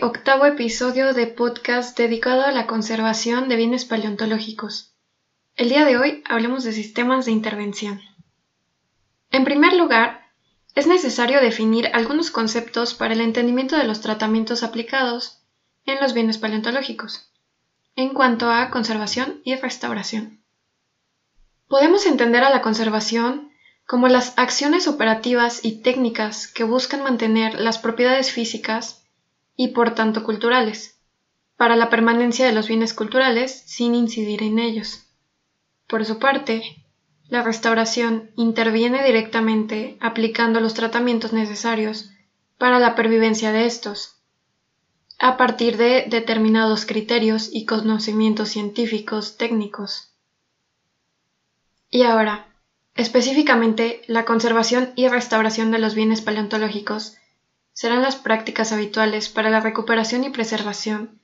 Octavo 0.00 0.46
episodio 0.46 1.12
de 1.12 1.26
podcast 1.26 1.98
dedicado 1.98 2.42
a 2.42 2.52
la 2.52 2.66
conservación 2.68 3.48
de 3.48 3.56
bienes 3.56 3.84
paleontológicos. 3.84 4.94
El 5.56 5.70
día 5.70 5.84
de 5.84 5.96
hoy 5.96 6.22
hablemos 6.28 6.62
de 6.62 6.72
sistemas 6.72 7.24
de 7.24 7.32
intervención. 7.32 8.00
En 9.30 9.44
primer 9.44 9.72
lugar, 9.72 10.30
es 10.76 10.86
necesario 10.86 11.40
definir 11.40 11.90
algunos 11.94 12.30
conceptos 12.30 12.94
para 12.94 13.14
el 13.14 13.20
entendimiento 13.20 13.76
de 13.76 13.84
los 13.84 14.00
tratamientos 14.00 14.62
aplicados 14.62 15.42
en 15.84 15.98
los 16.00 16.14
bienes 16.14 16.38
paleontológicos, 16.38 17.32
en 17.96 18.10
cuanto 18.10 18.50
a 18.52 18.70
conservación 18.70 19.40
y 19.42 19.56
restauración. 19.56 20.44
Podemos 21.66 22.06
entender 22.06 22.44
a 22.44 22.50
la 22.50 22.62
conservación 22.62 23.50
como 23.84 24.06
las 24.06 24.38
acciones 24.38 24.86
operativas 24.86 25.64
y 25.64 25.82
técnicas 25.82 26.46
que 26.46 26.62
buscan 26.62 27.02
mantener 27.02 27.58
las 27.58 27.78
propiedades 27.78 28.30
físicas 28.30 28.97
y 29.58 29.68
por 29.68 29.94
tanto 29.94 30.24
culturales, 30.24 30.98
para 31.58 31.76
la 31.76 31.90
permanencia 31.90 32.46
de 32.46 32.52
los 32.52 32.68
bienes 32.68 32.94
culturales 32.94 33.52
sin 33.66 33.94
incidir 33.94 34.42
en 34.42 34.58
ellos. 34.58 35.02
Por 35.86 36.06
su 36.06 36.18
parte, 36.18 36.62
la 37.28 37.42
restauración 37.42 38.30
interviene 38.36 39.04
directamente 39.04 39.98
aplicando 40.00 40.60
los 40.60 40.72
tratamientos 40.72 41.34
necesarios 41.34 42.08
para 42.56 42.78
la 42.78 42.94
pervivencia 42.94 43.52
de 43.52 43.66
estos, 43.66 44.16
a 45.18 45.36
partir 45.36 45.76
de 45.76 46.06
determinados 46.08 46.86
criterios 46.86 47.50
y 47.52 47.66
conocimientos 47.66 48.48
científicos 48.48 49.36
técnicos. 49.36 50.14
Y 51.90 52.04
ahora, 52.04 52.48
Específicamente, 52.98 54.02
la 54.08 54.24
conservación 54.24 54.90
y 54.96 55.06
restauración 55.06 55.70
de 55.70 55.78
los 55.78 55.94
bienes 55.94 56.20
paleontológicos 56.20 57.16
serán 57.78 58.02
las 58.02 58.16
prácticas 58.16 58.72
habituales 58.72 59.28
para 59.28 59.50
la 59.50 59.60
recuperación 59.60 60.24
y 60.24 60.30
preservación 60.30 61.20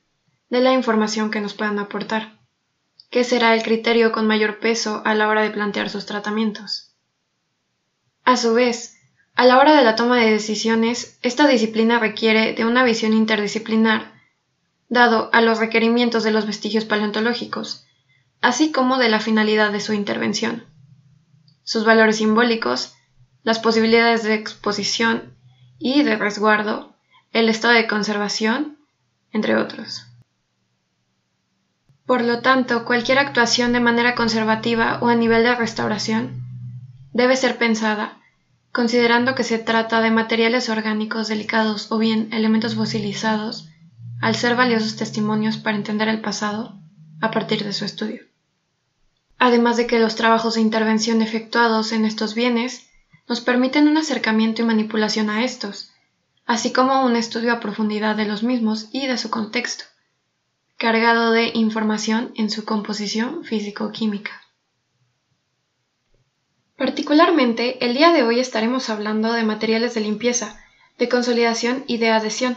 de 0.51 0.61
la 0.61 0.73
información 0.73 1.33
que 1.33 1.41
nos 1.41 1.53
puedan 1.53 1.81
aportar, 1.81 2.39
que 3.11 3.25
será 3.25 3.55
el 3.55 3.65
criterio 3.65 4.13
con 4.13 4.29
mayor 4.29 4.61
peso 4.61 5.03
a 5.05 5.17
la 5.17 5.27
hora 5.27 5.43
de 5.43 5.51
plantear 5.51 5.91
sus 5.91 6.07
tratamientos. 6.07 6.95
A 8.23 8.37
su 8.37 8.55
vez, 8.55 8.95
a 9.35 9.47
la 9.47 9.59
hora 9.59 9.75
de 9.77 9.83
la 9.83 9.97
toma 9.97 10.21
de 10.21 10.31
decisiones, 10.31 11.19
esta 11.23 11.49
disciplina 11.49 11.99
requiere 11.99 12.53
de 12.53 12.65
una 12.65 12.85
visión 12.85 13.15
interdisciplinar, 13.15 14.13
dado 14.89 15.31
a 15.33 15.41
los 15.41 15.59
requerimientos 15.59 16.23
de 16.23 16.31
los 16.31 16.47
vestigios 16.47 16.85
paleontológicos, 16.85 17.85
así 18.41 18.71
como 18.71 18.99
de 18.99 19.09
la 19.09 19.19
finalidad 19.19 19.73
de 19.73 19.81
su 19.81 19.93
intervención 19.93 20.67
sus 21.65 21.85
valores 21.85 22.19
simbólicos, 22.19 22.95
las 23.43 23.59
posibilidades 23.59 24.23
de 24.23 24.35
exposición 24.35 25.35
y 25.85 26.03
de 26.03 26.17
resguardo, 26.17 26.95
el 27.35 27.51
estado 27.51 27.75
de 27.75 27.87
conservación, 27.87 28.79
entre 29.33 29.55
otros. 29.55 30.07
Por 32.07 32.23
lo 32.23 32.41
tanto, 32.41 32.87
cualquier 32.87 33.19
actuación 33.19 33.75
de 33.75 33.81
manera 33.81 34.15
conservativa 34.15 34.99
o 35.03 35.09
a 35.09 35.15
nivel 35.15 35.43
de 35.43 35.55
restauración 35.55 36.43
debe 37.13 37.37
ser 37.37 37.59
pensada 37.59 38.17
considerando 38.73 39.35
que 39.35 39.45
se 39.45 39.59
trata 39.59 40.01
de 40.01 40.11
materiales 40.11 40.71
orgánicos 40.71 41.29
delicados 41.29 41.93
o 41.93 41.99
bien 41.99 42.33
elementos 42.33 42.77
fosilizados, 42.77 43.69
al 44.23 44.37
ser 44.37 44.57
valiosos 44.57 44.97
testimonios 44.97 45.59
para 45.59 45.77
entender 45.77 46.09
el 46.09 46.23
pasado 46.23 46.81
a 47.21 47.31
partir 47.31 47.63
de 47.63 47.75
su 47.75 47.85
estudio 47.85 48.23
además 49.39 49.77
de 49.77 49.87
que 49.87 49.99
los 49.99 50.17
trabajos 50.17 50.55
de 50.55 50.63
intervención 50.63 51.21
efectuados 51.21 51.93
en 51.93 52.07
estos 52.07 52.35
bienes 52.35 52.89
nos 53.29 53.41
permiten 53.41 53.89
un 53.89 53.97
acercamiento 53.97 54.63
y 54.63 54.65
manipulación 54.65 55.31
a 55.31 55.45
estos, 55.45 55.93
así 56.47 56.73
como 56.73 57.05
un 57.05 57.17
estudio 57.17 57.53
a 57.53 57.61
profundidad 57.61 58.17
de 58.17 58.27
los 58.27 58.43
mismos 58.43 58.89
y 58.93 59.07
de 59.07 59.19
su 59.19 59.31
contexto, 59.31 59.85
cargado 60.77 61.31
de 61.31 61.51
información 61.55 62.33
en 62.37 62.51
su 62.51 62.65
composición 62.65 63.45
físico-química. 63.45 64.43
Particularmente, 66.77 67.85
el 67.85 67.95
día 67.95 68.13
de 68.13 68.25
hoy 68.25 68.41
estaremos 68.41 68.91
hablando 68.91 69.33
de 69.33 69.45
materiales 69.45 69.95
de 69.95 70.01
limpieza, 70.01 70.61
de 70.99 71.09
consolidación 71.09 71.85
y 71.87 71.99
de 71.99 72.11
adhesión, 72.11 72.57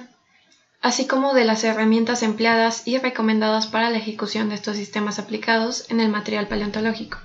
así 0.82 1.08
como 1.08 1.34
de 1.34 1.46
las 1.46 1.64
herramientas 1.64 2.24
empleadas 2.24 2.88
y 2.88 2.98
recomendadas 2.98 3.68
para 3.68 3.90
la 3.90 3.98
ejecución 3.98 4.50
de 4.50 4.56
estos 4.56 4.76
sistemas 4.76 5.20
aplicados 5.20 5.90
en 5.90 6.00
el 6.00 6.10
material 6.10 6.48
paleontológico. 6.48 7.20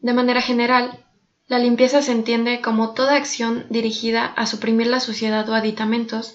De 0.00 0.12
manera 0.12 0.40
general, 0.40 1.04
la 1.48 1.58
limpieza 1.58 2.02
se 2.02 2.12
entiende 2.12 2.60
como 2.60 2.94
toda 2.94 3.16
acción 3.16 3.66
dirigida 3.68 4.24
a 4.24 4.46
suprimir 4.46 4.86
la 4.86 5.00
suciedad 5.00 5.48
o 5.48 5.54
aditamentos 5.54 6.34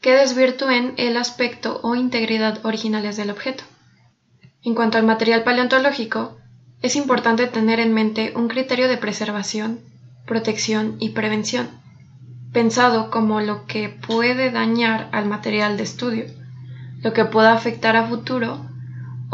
que 0.00 0.12
desvirtúen 0.12 0.94
el 0.96 1.16
aspecto 1.16 1.80
o 1.82 1.94
integridad 1.94 2.64
originales 2.64 3.16
del 3.16 3.30
objeto. 3.30 3.64
En 4.62 4.74
cuanto 4.74 4.98
al 4.98 5.04
material 5.04 5.42
paleontológico, 5.42 6.36
es 6.82 6.96
importante 6.96 7.46
tener 7.46 7.80
en 7.80 7.94
mente 7.94 8.32
un 8.36 8.48
criterio 8.48 8.88
de 8.88 8.96
preservación, 8.96 9.80
protección 10.26 10.96
y 10.98 11.10
prevención, 11.10 11.68
pensado 12.52 13.10
como 13.10 13.40
lo 13.40 13.66
que 13.66 13.88
puede 13.88 14.50
dañar 14.50 15.08
al 15.12 15.26
material 15.26 15.76
de 15.76 15.84
estudio, 15.84 16.26
lo 17.00 17.12
que 17.12 17.24
pueda 17.24 17.52
afectar 17.52 17.96
a 17.96 18.06
futuro 18.06 18.66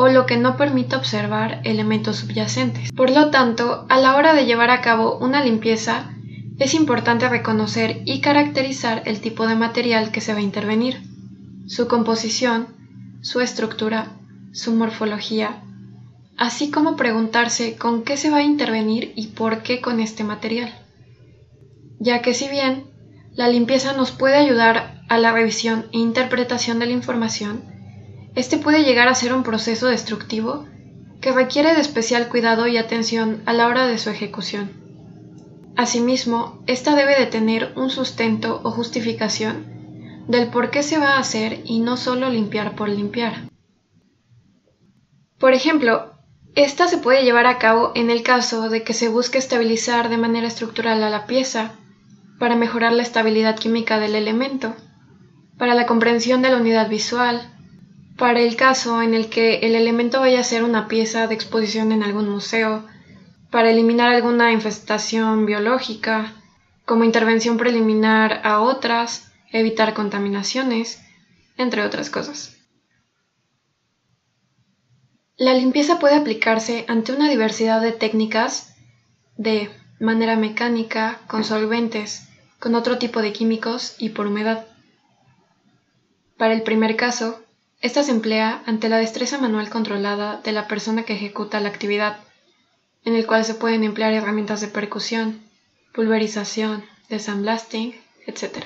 o 0.01 0.07
lo 0.07 0.27
que 0.27 0.37
no 0.37 0.57
permita 0.57 0.97
observar 0.97 1.61
elementos 1.65 2.19
subyacentes. 2.19 2.93
Por 2.93 3.11
lo 3.11 3.31
tanto, 3.31 3.85
a 3.89 3.99
la 3.99 4.15
hora 4.15 4.33
de 4.33 4.47
llevar 4.47 4.71
a 4.71 4.81
cabo 4.81 5.19
una 5.19 5.43
limpieza, 5.43 6.15
es 6.61 6.75
importante 6.75 7.29
reconocer 7.29 8.03
y 8.05 8.21
caracterizar 8.21 9.03
el 9.07 9.21
tipo 9.21 9.49
de 9.49 9.57
material 9.57 10.13
que 10.13 10.21
se 10.21 10.33
va 10.33 10.39
a 10.39 10.43
intervenir, 10.43 11.03
su 11.67 11.89
composición, 11.89 12.69
su 13.23 13.41
estructura, 13.41 14.13
su 14.53 14.73
morfología, 14.73 15.65
así 16.37 16.71
como 16.71 16.95
preguntarse 16.95 17.77
con 17.77 18.05
qué 18.05 18.17
se 18.17 18.31
va 18.31 18.37
a 18.37 18.45
intervenir 18.45 19.13
y 19.17 19.27
por 19.27 19.65
qué 19.65 19.81
con 19.81 19.99
este 19.99 20.23
material. 20.23 20.73
Ya 21.99 22.23
que 22.23 22.35
si 22.35 22.49
bien 22.49 22.85
la 23.35 23.49
limpieza 23.49 23.95
nos 23.95 24.13
puede 24.13 24.37
ayudar 24.37 25.03
a 25.09 25.19
la 25.19 25.33
revisión 25.33 25.87
e 25.93 25.99
interpretación 25.99 26.79
de 26.79 26.87
la 26.87 26.93
información. 26.93 27.78
Este 28.39 28.57
puede 28.57 28.85
llegar 28.85 29.09
a 29.09 29.17
ser 29.17 29.33
un 29.33 29.43
proceso 29.43 29.89
destructivo 29.89 30.65
que 31.21 31.33
requiere 31.33 31.75
de 31.75 31.81
especial 31.81 32.29
cuidado 32.29 32.69
y 32.69 32.77
atención 32.77 33.43
a 33.47 33.53
la 33.53 33.67
hora 33.67 33.89
de 33.89 33.99
su 33.99 34.11
ejecución. 34.11 34.71
Asimismo, 35.77 36.63
esta 36.69 36.95
debe 36.95 37.19
de 37.19 37.27
tener 37.27 37.73
un 37.75 37.91
sustento 37.91 38.61
o 38.63 38.71
justificación 38.71 40.25
del 40.29 40.51
por 40.51 40.71
qué 40.71 40.85
se 40.85 40.99
va 40.99 41.17
a 41.17 41.19
hacer 41.19 41.63
y 41.65 41.81
no 41.81 41.97
solo 41.97 42.31
limpiar 42.31 42.77
por 42.77 42.89
limpiar. 42.89 43.49
Por 45.41 45.53
ejemplo, 45.53 46.13
esta 46.55 46.87
se 46.87 46.99
puede 46.99 47.25
llevar 47.25 47.47
a 47.47 47.59
cabo 47.59 47.91
en 47.97 48.09
el 48.09 48.23
caso 48.23 48.69
de 48.69 48.85
que 48.85 48.95
se 48.95 49.09
busque 49.09 49.39
estabilizar 49.39 50.11
de 50.11 50.17
manera 50.17 50.47
estructural 50.47 51.03
a 51.03 51.11
la 51.11 51.27
pieza 51.27 51.73
para 52.39 52.55
mejorar 52.55 52.93
la 52.93 53.03
estabilidad 53.03 53.59
química 53.59 53.99
del 53.99 54.15
elemento, 54.15 54.77
para 55.59 55.75
la 55.75 55.87
comprensión 55.87 56.41
de 56.41 56.51
la 56.51 56.59
unidad 56.59 56.89
visual, 56.89 57.58
para 58.19 58.41
el 58.41 58.57
caso 58.57 59.01
en 59.01 59.15
el 59.15 59.31
que 59.31 59.61
el 59.61 59.77
elemento 59.77 60.19
vaya 60.19 60.41
a 60.41 60.45
ser 60.45 60.65
una 60.65 60.89
pieza 60.89 61.29
de 61.29 61.35
exposición 61.35 61.93
en 61.93 62.03
algún 62.03 62.29
museo, 62.29 62.85
para 63.51 63.71
eliminar 63.71 64.13
alguna 64.13 64.53
infestación 64.53 65.47
biológica, 65.47 66.35
como 66.85 67.05
intervención 67.05 67.57
preliminar 67.57 68.41
a 68.45 68.61
otras, 68.61 69.33
evitar 69.53 69.95
contaminaciones, 69.95 71.01
entre 71.57 71.85
otras 71.85 72.11
cosas. 72.11 72.57
La 75.37 75.55
limpieza 75.55 76.01
puede 76.01 76.17
aplicarse 76.17 76.85
ante 76.89 77.13
una 77.13 77.31
diversidad 77.31 77.81
de 77.81 77.93
técnicas 77.93 78.75
de 79.37 79.71
manera 80.01 80.35
mecánica, 80.35 81.21
con 81.29 81.45
solventes, 81.45 82.29
con 82.59 82.75
otro 82.75 82.99
tipo 82.99 83.23
de 83.23 83.33
químicos 83.33 83.95
y 84.01 84.09
por 84.09 84.27
humedad. 84.27 84.67
Para 86.37 86.55
el 86.55 86.63
primer 86.63 86.97
caso, 86.97 87.45
esta 87.81 88.03
se 88.03 88.11
emplea 88.11 88.63
ante 88.67 88.89
la 88.89 88.99
destreza 88.99 89.39
manual 89.39 89.71
controlada 89.71 90.41
de 90.43 90.53
la 90.53 90.67
persona 90.67 91.05
que 91.05 91.15
ejecuta 91.15 91.61
la 91.61 91.69
actividad, 91.69 92.19
en 93.05 93.15
el 93.15 93.27
cual 93.27 93.45
se 93.45 93.55
pueden 93.55 93.85
emplear 93.85 94.13
herramientas 94.13 94.61
de 94.61 94.69
percusión, 94.69 95.41
pulverización, 95.95 96.85
desamblasting, 97.09 97.95
etc. 98.27 98.65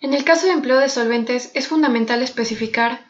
En 0.00 0.14
el 0.14 0.24
caso 0.24 0.46
de 0.46 0.52
empleo 0.52 0.78
de 0.78 0.88
solventes 0.88 1.50
es 1.54 1.68
fundamental 1.68 2.22
especificar 2.22 3.06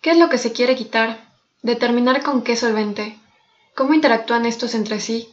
qué 0.00 0.10
es 0.10 0.18
lo 0.18 0.28
que 0.28 0.38
se 0.38 0.52
quiere 0.52 0.76
quitar, 0.76 1.20
determinar 1.62 2.22
con 2.22 2.42
qué 2.42 2.56
solvente, 2.56 3.18
cómo 3.74 3.94
interactúan 3.94 4.46
estos 4.46 4.74
entre 4.74 5.00
sí 5.00 5.28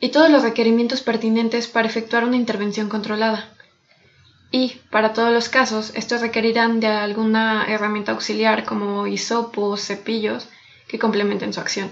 y 0.00 0.10
todos 0.10 0.30
los 0.30 0.42
requerimientos 0.42 1.02
pertinentes 1.02 1.68
para 1.68 1.88
efectuar 1.88 2.24
una 2.24 2.36
intervención 2.36 2.88
controlada. 2.88 3.55
Y, 4.50 4.80
para 4.90 5.12
todos 5.12 5.32
los 5.32 5.48
casos, 5.48 5.92
estos 5.94 6.20
requerirán 6.20 6.80
de 6.80 6.86
alguna 6.86 7.66
herramienta 7.68 8.12
auxiliar 8.12 8.64
como 8.64 9.06
hisopos, 9.06 9.82
cepillos, 9.84 10.48
que 10.88 10.98
complementen 10.98 11.52
su 11.52 11.60
acción. 11.60 11.90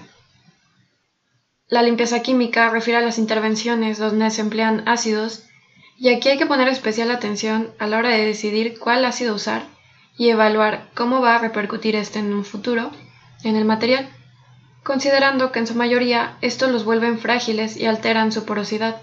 La 1.67 1.81
limpieza 1.81 2.21
química 2.21 2.69
refiere 2.69 2.99
a 2.99 3.01
las 3.03 3.17
intervenciones 3.17 3.97
donde 3.97 4.29
se 4.29 4.41
emplean 4.41 4.87
ácidos 4.87 5.43
Y 5.97 6.09
aquí 6.09 6.29
hay 6.29 6.37
que 6.37 6.45
poner 6.45 6.67
especial 6.67 7.09
atención 7.09 7.71
a 7.79 7.87
la 7.87 7.97
hora 7.97 8.09
de 8.09 8.25
decidir 8.25 8.77
cuál 8.79 9.05
ácido 9.05 9.33
usar 9.33 9.63
y 10.17 10.29
evaluar 10.29 10.89
cómo 10.93 11.21
va 11.21 11.35
a 11.35 11.39
repercutir 11.39 11.95
este 11.95 12.19
en 12.19 12.33
un 12.33 12.45
futuro 12.45 12.91
en 13.43 13.55
el 13.55 13.65
material, 13.65 14.09
considerando 14.83 15.51
que 15.51 15.59
en 15.59 15.67
su 15.67 15.75
mayoría 15.75 16.37
estos 16.41 16.71
los 16.71 16.83
vuelven 16.83 17.19
frágiles 17.19 17.77
y 17.77 17.85
alteran 17.85 18.31
su 18.31 18.45
porosidad, 18.45 19.01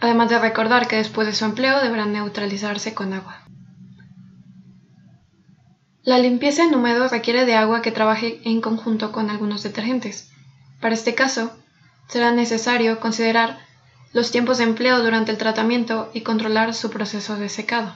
además 0.00 0.30
de 0.30 0.38
recordar 0.38 0.88
que 0.88 0.96
después 0.96 1.26
de 1.26 1.34
su 1.34 1.44
empleo 1.44 1.80
deberán 1.80 2.12
neutralizarse 2.12 2.94
con 2.94 3.12
agua. 3.12 3.42
La 6.02 6.18
limpieza 6.18 6.64
en 6.64 6.74
húmedo 6.74 7.08
requiere 7.08 7.44
de 7.44 7.54
agua 7.54 7.82
que 7.82 7.92
trabaje 7.92 8.40
en 8.44 8.60
conjunto 8.60 9.12
con 9.12 9.28
algunos 9.28 9.62
detergentes. 9.62 10.30
Para 10.80 10.94
este 10.94 11.14
caso, 11.14 11.52
será 12.08 12.32
necesario 12.32 13.00
considerar 13.00 13.58
los 14.12 14.30
tiempos 14.30 14.58
de 14.58 14.64
empleo 14.64 15.02
durante 15.02 15.30
el 15.30 15.38
tratamiento 15.38 16.10
y 16.14 16.22
controlar 16.22 16.74
su 16.74 16.90
proceso 16.90 17.36
de 17.36 17.48
secado. 17.48 17.94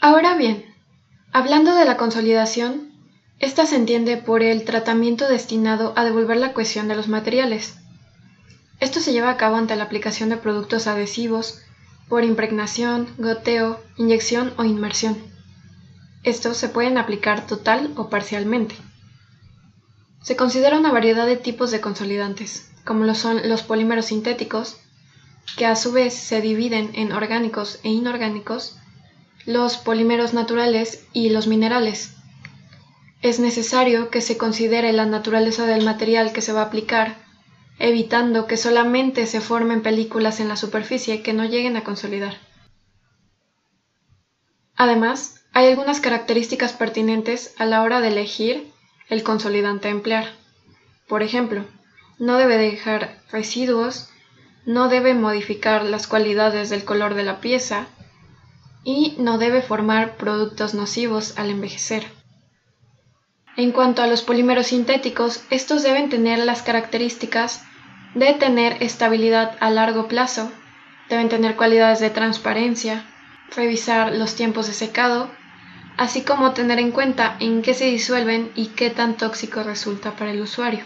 Ahora 0.00 0.34
bien, 0.34 0.64
hablando 1.32 1.74
de 1.74 1.84
la 1.84 1.96
consolidación, 1.96 2.92
esta 3.38 3.66
se 3.66 3.76
entiende 3.76 4.16
por 4.16 4.42
el 4.42 4.64
tratamiento 4.64 5.28
destinado 5.28 5.92
a 5.96 6.04
devolver 6.04 6.38
la 6.38 6.52
cohesión 6.52 6.88
de 6.88 6.96
los 6.96 7.08
materiales. 7.08 7.76
Esto 8.80 9.00
se 9.00 9.12
lleva 9.12 9.30
a 9.30 9.36
cabo 9.36 9.56
ante 9.56 9.76
la 9.76 9.84
aplicación 9.84 10.28
de 10.28 10.36
productos 10.36 10.86
adhesivos, 10.86 11.60
por 12.08 12.24
impregnación, 12.24 13.08
goteo, 13.18 13.80
inyección 13.96 14.52
o 14.56 14.64
inmersión. 14.64 15.16
Estos 16.22 16.56
se 16.56 16.68
pueden 16.68 16.98
aplicar 16.98 17.46
total 17.46 17.92
o 17.96 18.08
parcialmente. 18.08 18.76
Se 20.22 20.36
considera 20.36 20.78
una 20.78 20.92
variedad 20.92 21.26
de 21.26 21.36
tipos 21.36 21.70
de 21.70 21.80
consolidantes, 21.80 22.70
como 22.84 23.04
lo 23.04 23.14
son 23.14 23.48
los 23.48 23.62
polímeros 23.62 24.06
sintéticos, 24.06 24.78
que 25.56 25.66
a 25.66 25.76
su 25.76 25.92
vez 25.92 26.14
se 26.14 26.40
dividen 26.40 26.90
en 26.94 27.12
orgánicos 27.12 27.78
e 27.82 27.90
inorgánicos, 27.90 28.78
los 29.46 29.76
polímeros 29.76 30.32
naturales 30.32 31.04
y 31.12 31.28
los 31.28 31.46
minerales. 31.46 32.14
Es 33.20 33.38
necesario 33.38 34.10
que 34.10 34.20
se 34.20 34.36
considere 34.36 34.92
la 34.92 35.06
naturaleza 35.06 35.66
del 35.66 35.84
material 35.84 36.32
que 36.32 36.40
se 36.40 36.52
va 36.52 36.62
a 36.62 36.66
aplicar, 36.66 37.23
evitando 37.78 38.46
que 38.46 38.56
solamente 38.56 39.26
se 39.26 39.40
formen 39.40 39.82
películas 39.82 40.40
en 40.40 40.48
la 40.48 40.56
superficie 40.56 41.22
que 41.22 41.32
no 41.32 41.44
lleguen 41.44 41.76
a 41.76 41.84
consolidar. 41.84 42.36
Además, 44.76 45.44
hay 45.52 45.68
algunas 45.68 46.00
características 46.00 46.72
pertinentes 46.72 47.54
a 47.58 47.64
la 47.64 47.82
hora 47.82 48.00
de 48.00 48.08
elegir 48.08 48.72
el 49.08 49.22
consolidante 49.22 49.88
a 49.88 49.92
emplear. 49.92 50.32
Por 51.06 51.22
ejemplo, 51.22 51.64
no 52.18 52.38
debe 52.38 52.56
dejar 52.56 53.20
residuos, 53.30 54.08
no 54.66 54.88
debe 54.88 55.14
modificar 55.14 55.84
las 55.84 56.06
cualidades 56.06 56.70
del 56.70 56.84
color 56.84 57.14
de 57.14 57.24
la 57.24 57.40
pieza 57.40 57.86
y 58.82 59.14
no 59.18 59.38
debe 59.38 59.62
formar 59.62 60.16
productos 60.16 60.74
nocivos 60.74 61.38
al 61.38 61.50
envejecer. 61.50 62.04
En 63.56 63.72
cuanto 63.72 64.02
a 64.02 64.06
los 64.06 64.22
polímeros 64.22 64.68
sintéticos, 64.68 65.44
estos 65.50 65.82
deben 65.82 66.08
tener 66.08 66.38
las 66.38 66.62
características 66.62 67.64
de 68.14 68.32
tener 68.34 68.82
estabilidad 68.82 69.56
a 69.60 69.70
largo 69.70 70.08
plazo, 70.08 70.50
deben 71.08 71.28
tener 71.28 71.56
cualidades 71.56 72.00
de 72.00 72.10
transparencia, 72.10 73.04
revisar 73.54 74.12
los 74.12 74.34
tiempos 74.34 74.66
de 74.66 74.72
secado 74.72 75.30
así 75.96 76.22
como 76.22 76.52
tener 76.52 76.78
en 76.78 76.90
cuenta 76.90 77.36
en 77.40 77.62
qué 77.62 77.74
se 77.74 77.86
disuelven 77.86 78.50
y 78.54 78.68
qué 78.68 78.90
tan 78.90 79.16
tóxico 79.16 79.62
resulta 79.62 80.12
para 80.12 80.32
el 80.32 80.40
usuario. 80.40 80.84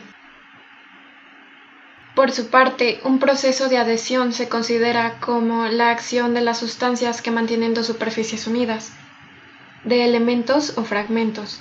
Por 2.14 2.32
su 2.32 2.49
parte, 2.49 3.00
un 3.05 3.21
proceso 3.21 3.69
de 3.69 3.79
adhesión 3.79 4.32
se 4.32 4.49
considera 4.49 5.21
como 5.21 5.67
la 5.67 5.91
acción 5.91 6.35
de 6.35 6.41
las 6.41 6.59
sustancias 6.59 7.23
que 7.23 7.31
mantienen 7.31 7.75
dos 7.75 7.87
superficies 7.87 8.47
unidas, 8.47 8.93
de 9.85 10.05
elementos 10.05 10.76
o 10.76 10.85
fragmentos. 10.85 11.61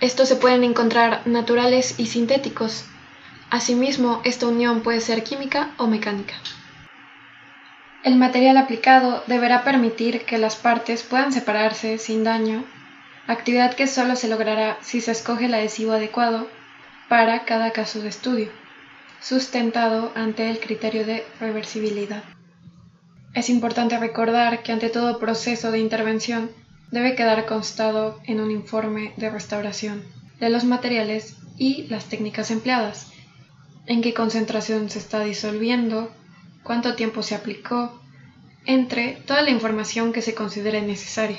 Estos 0.00 0.28
se 0.28 0.36
pueden 0.36 0.62
encontrar 0.62 1.26
naturales 1.26 1.98
y 1.98 2.06
sintéticos. 2.06 2.84
Asimismo, 3.50 4.20
esta 4.24 4.46
unión 4.46 4.82
puede 4.82 5.00
ser 5.00 5.24
química 5.24 5.70
o 5.78 5.86
mecánica. 5.86 6.34
El 8.04 8.16
material 8.16 8.58
aplicado 8.58 9.24
deberá 9.26 9.64
permitir 9.64 10.26
que 10.26 10.36
las 10.38 10.56
partes 10.56 11.02
puedan 11.02 11.32
separarse 11.32 11.98
sin 11.98 12.24
daño, 12.24 12.64
actividad 13.26 13.74
que 13.74 13.86
solo 13.86 14.16
se 14.16 14.28
logrará 14.28 14.76
si 14.82 15.00
se 15.00 15.12
escoge 15.12 15.46
el 15.46 15.54
adhesivo 15.54 15.92
adecuado 15.92 16.46
para 17.08 17.44
cada 17.44 17.72
caso 17.72 18.00
de 18.00 18.08
estudio, 18.08 18.50
sustentado 19.20 20.12
ante 20.14 20.50
el 20.50 20.60
criterio 20.60 21.06
de 21.06 21.24
reversibilidad. 21.40 22.22
Es 23.34 23.48
importante 23.48 23.98
recordar 23.98 24.62
que 24.62 24.72
ante 24.72 24.88
todo 24.88 25.18
proceso 25.18 25.70
de 25.70 25.78
intervención 25.78 26.50
debe 26.90 27.14
quedar 27.14 27.46
constado 27.46 28.20
en 28.24 28.40
un 28.40 28.50
informe 28.50 29.12
de 29.16 29.30
restauración 29.30 30.04
de 30.40 30.50
los 30.50 30.64
materiales 30.64 31.36
y 31.56 31.84
las 31.88 32.06
técnicas 32.06 32.50
empleadas, 32.50 33.12
en 33.86 34.02
qué 34.02 34.14
concentración 34.14 34.90
se 34.90 34.98
está 34.98 35.20
disolviendo, 35.20 36.10
cuánto 36.62 36.94
tiempo 36.94 37.22
se 37.22 37.34
aplicó, 37.34 38.00
entre 38.66 39.12
toda 39.26 39.42
la 39.42 39.50
información 39.50 40.12
que 40.12 40.22
se 40.22 40.34
considere 40.34 40.82
necesaria. 40.82 41.38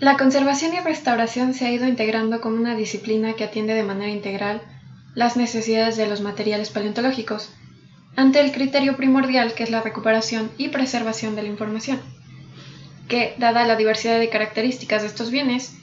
La 0.00 0.16
conservación 0.16 0.74
y 0.74 0.80
restauración 0.80 1.54
se 1.54 1.66
ha 1.66 1.72
ido 1.72 1.86
integrando 1.86 2.40
como 2.40 2.56
una 2.56 2.76
disciplina 2.76 3.34
que 3.34 3.44
atiende 3.44 3.74
de 3.74 3.82
manera 3.82 4.12
integral 4.12 4.62
las 5.14 5.36
necesidades 5.36 5.96
de 5.96 6.06
los 6.06 6.20
materiales 6.20 6.70
paleontológicos, 6.70 7.52
ante 8.14 8.40
el 8.40 8.52
criterio 8.52 8.96
primordial 8.96 9.54
que 9.54 9.64
es 9.64 9.70
la 9.70 9.80
recuperación 9.80 10.50
y 10.56 10.68
preservación 10.68 11.34
de 11.34 11.42
la 11.42 11.48
información, 11.48 12.00
que, 13.08 13.34
dada 13.38 13.66
la 13.66 13.76
diversidad 13.76 14.18
de 14.18 14.28
características 14.28 15.02
de 15.02 15.08
estos 15.08 15.30
bienes 15.30 15.74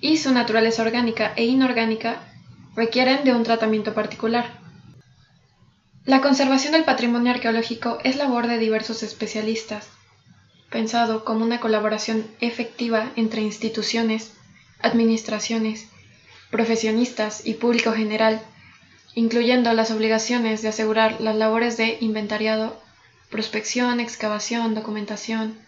y 0.00 0.18
su 0.18 0.32
naturaleza 0.32 0.82
orgánica 0.82 1.32
e 1.36 1.44
inorgánica, 1.44 2.20
requieren 2.76 3.24
de 3.24 3.34
un 3.34 3.42
tratamiento 3.42 3.94
particular. 3.94 4.60
La 6.04 6.20
conservación 6.20 6.72
del 6.72 6.84
patrimonio 6.84 7.32
arqueológico 7.32 7.98
es 8.04 8.16
labor 8.16 8.46
de 8.46 8.58
diversos 8.58 9.02
especialistas, 9.02 9.88
pensado 10.70 11.24
como 11.24 11.44
una 11.44 11.58
colaboración 11.58 12.26
efectiva 12.40 13.10
entre 13.16 13.42
instituciones, 13.42 14.32
administraciones, 14.80 15.88
profesionistas 16.50 17.44
y 17.44 17.54
público 17.54 17.92
general, 17.92 18.40
incluyendo 19.14 19.72
las 19.72 19.90
obligaciones 19.90 20.62
de 20.62 20.68
asegurar 20.68 21.20
las 21.20 21.34
labores 21.34 21.76
de 21.76 21.96
inventariado, 22.00 22.78
prospección, 23.30 23.98
excavación, 23.98 24.74
documentación, 24.74 25.58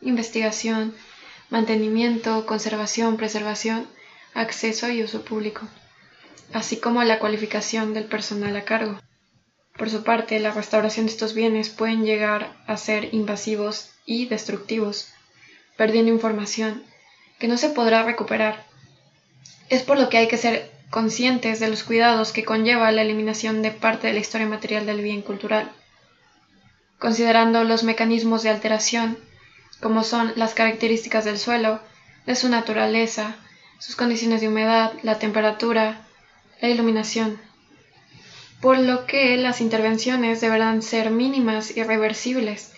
investigación, 0.00 0.94
mantenimiento, 1.50 2.46
conservación, 2.46 3.16
preservación, 3.16 3.86
acceso 4.34 4.88
y 4.90 5.02
uso 5.02 5.22
público, 5.22 5.66
así 6.52 6.78
como 6.78 7.02
la 7.02 7.18
cualificación 7.18 7.94
del 7.94 8.04
personal 8.04 8.56
a 8.56 8.64
cargo. 8.64 9.00
Por 9.76 9.90
su 9.90 10.04
parte, 10.04 10.40
la 10.40 10.52
restauración 10.52 11.06
de 11.06 11.12
estos 11.12 11.34
bienes 11.34 11.68
pueden 11.68 12.04
llegar 12.04 12.56
a 12.66 12.76
ser 12.76 13.14
invasivos 13.14 13.90
y 14.06 14.26
destructivos, 14.26 15.08
perdiendo 15.76 16.12
información 16.12 16.82
que 17.38 17.48
no 17.48 17.58
se 17.58 17.70
podrá 17.70 18.02
recuperar. 18.02 18.64
Es 19.68 19.82
por 19.82 19.98
lo 19.98 20.08
que 20.08 20.18
hay 20.18 20.28
que 20.28 20.38
ser 20.38 20.70
conscientes 20.90 21.60
de 21.60 21.68
los 21.68 21.82
cuidados 21.82 22.32
que 22.32 22.44
conlleva 22.44 22.92
la 22.92 23.02
eliminación 23.02 23.60
de 23.60 23.70
parte 23.70 24.06
de 24.06 24.14
la 24.14 24.20
historia 24.20 24.46
material 24.46 24.86
del 24.86 25.02
bien 25.02 25.20
cultural, 25.20 25.70
considerando 26.98 27.64
los 27.64 27.82
mecanismos 27.82 28.42
de 28.42 28.50
alteración, 28.50 29.18
como 29.80 30.04
son 30.04 30.32
las 30.36 30.54
características 30.54 31.24
del 31.24 31.38
suelo, 31.38 31.80
de 32.26 32.36
su 32.36 32.48
naturaleza, 32.48 33.36
sus 33.78 33.96
condiciones 33.96 34.40
de 34.40 34.48
humedad, 34.48 34.92
la 35.02 35.18
temperatura, 35.18 36.06
la 36.60 36.68
iluminación, 36.68 37.38
por 38.60 38.78
lo 38.78 39.06
que 39.06 39.36
las 39.36 39.60
intervenciones 39.60 40.40
deberán 40.40 40.82
ser 40.82 41.10
mínimas 41.10 41.76
y 41.76 41.82
reversibles, 41.82 42.72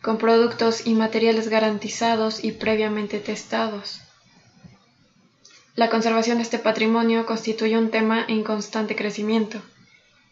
con 0.00 0.18
productos 0.18 0.86
y 0.86 0.94
materiales 0.94 1.48
garantizados 1.48 2.42
y 2.42 2.52
previamente 2.52 3.20
testados. 3.20 4.00
La 5.74 5.88
conservación 5.88 6.36
de 6.38 6.42
este 6.42 6.58
patrimonio 6.58 7.24
constituye 7.24 7.78
un 7.78 7.90
tema 7.90 8.24
en 8.28 8.44
constante 8.44 8.94
crecimiento 8.94 9.62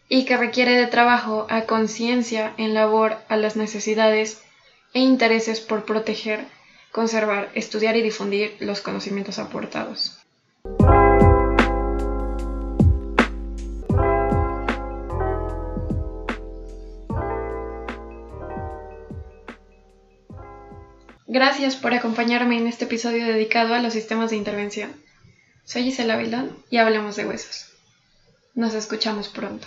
y 0.07 0.25
que 0.25 0.37
requiere 0.37 0.75
de 0.75 0.87
trabajo 0.87 1.47
a 1.49 1.61
conciencia 1.61 2.53
en 2.57 2.73
labor 2.73 3.17
a 3.27 3.37
las 3.37 3.55
necesidades 3.55 4.41
e 4.93 4.99
intereses 4.99 5.59
por 5.59 5.85
proteger, 5.85 6.45
conservar, 6.91 7.49
estudiar 7.55 7.95
y 7.95 8.01
difundir 8.01 8.57
los 8.59 8.81
conocimientos 8.81 9.39
aportados. 9.39 10.17
Gracias 21.33 21.77
por 21.77 21.93
acompañarme 21.93 22.57
en 22.57 22.67
este 22.67 22.83
episodio 22.83 23.25
dedicado 23.25 23.73
a 23.73 23.81
los 23.81 23.93
sistemas 23.93 24.31
de 24.31 24.35
intervención. 24.35 24.91
Soy 25.63 25.83
Gisela 25.83 26.17
Vildón 26.17 26.57
y 26.69 26.77
hablemos 26.77 27.15
de 27.15 27.25
huesos. 27.25 27.71
Nos 28.53 28.73
escuchamos 28.73 29.29
pronto. 29.29 29.65